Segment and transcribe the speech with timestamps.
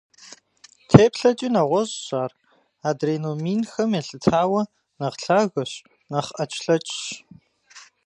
[0.89, 2.31] ТеплъэкӀи нэгъуэщӀщ ар,
[2.89, 4.61] адрей номинхэм елъытауэ,
[4.99, 5.71] нэхъ лъагэщ,
[6.11, 6.91] нэхъ Ӏэчлъэчщ.